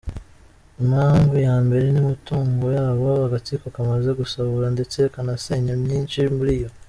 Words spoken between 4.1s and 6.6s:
gusahura ndetse kanasenya myinshi muri